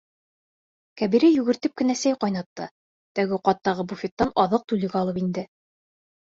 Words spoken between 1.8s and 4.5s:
кенә сәй ҡайнатты, тәүге ҡаттағы буфеттан